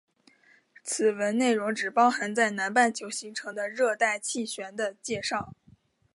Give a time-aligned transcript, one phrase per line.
[0.83, 5.53] 此文内容只包含在南半球形成的热带气旋的介绍。